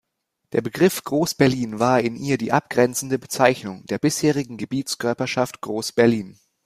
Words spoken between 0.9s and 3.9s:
"Groß-Berlin" war in ihr die abgrenzende Bezeichnung